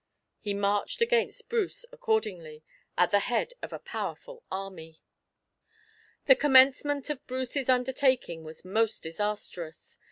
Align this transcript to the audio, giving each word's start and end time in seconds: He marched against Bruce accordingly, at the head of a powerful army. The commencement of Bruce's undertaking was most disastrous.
He 0.39 0.55
marched 0.55 0.99
against 0.99 1.47
Bruce 1.47 1.85
accordingly, 1.91 2.63
at 2.97 3.11
the 3.11 3.19
head 3.19 3.53
of 3.61 3.71
a 3.71 3.77
powerful 3.77 4.43
army. 4.51 4.99
The 6.25 6.35
commencement 6.35 7.11
of 7.11 7.27
Bruce's 7.27 7.69
undertaking 7.69 8.43
was 8.43 8.65
most 8.65 9.03
disastrous. 9.03 9.99